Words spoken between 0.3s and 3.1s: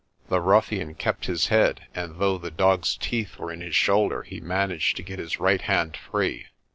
ruffian kept his head and though the dog's